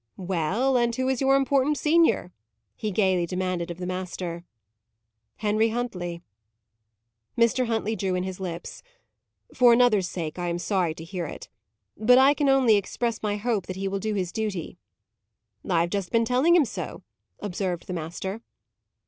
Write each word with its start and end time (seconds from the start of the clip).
"Well, 0.17 0.77
and 0.77 0.95
who 0.95 1.07
is 1.09 1.21
your 1.21 1.35
important 1.35 1.77
senior?" 1.77 2.33
he 2.75 2.89
gaily 2.89 3.27
demanded 3.27 3.69
of 3.69 3.77
the 3.77 3.85
master. 3.85 4.43
"Henry 5.35 5.69
Huntley." 5.69 6.23
Mr. 7.37 7.67
Huntley 7.67 7.95
drew 7.95 8.15
in 8.15 8.23
his 8.23 8.39
lips. 8.39 8.81
"For 9.53 9.73
another's 9.73 10.09
sake 10.09 10.39
I 10.39 10.47
am 10.47 10.57
sorry 10.57 10.95
to 10.95 11.03
hear 11.03 11.27
it. 11.27 11.49
But 11.95 12.17
I 12.17 12.33
can 12.33 12.49
only 12.49 12.77
express 12.77 13.21
my 13.21 13.35
hope 13.37 13.67
that 13.67 13.75
he 13.75 13.87
will 13.87 13.99
do 13.99 14.15
his 14.15 14.31
duty." 14.31 14.79
"I 15.69 15.81
have 15.81 15.91
just 15.91 16.09
been 16.11 16.25
telling 16.25 16.55
him 16.55 16.65
so," 16.65 17.03
observed 17.39 17.85
the 17.85 17.93
master. 17.93 18.41